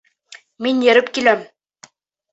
Мин 0.67 0.81
йөрөп 0.87 1.13
киләм. 1.19 1.47